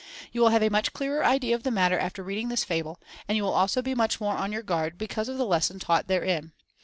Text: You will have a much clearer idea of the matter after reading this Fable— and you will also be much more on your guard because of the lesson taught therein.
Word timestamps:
You 0.31 0.41
will 0.41 0.49
have 0.49 0.63
a 0.63 0.69
much 0.69 0.93
clearer 0.93 1.23
idea 1.23 1.53
of 1.53 1.61
the 1.61 1.69
matter 1.69 1.99
after 1.99 2.23
reading 2.23 2.49
this 2.49 2.63
Fable— 2.63 2.99
and 3.27 3.37
you 3.37 3.43
will 3.43 3.53
also 3.53 3.83
be 3.83 3.93
much 3.93 4.19
more 4.19 4.33
on 4.35 4.51
your 4.51 4.63
guard 4.63 4.97
because 4.97 5.29
of 5.29 5.37
the 5.37 5.45
lesson 5.45 5.77
taught 5.77 6.07
therein. 6.07 6.53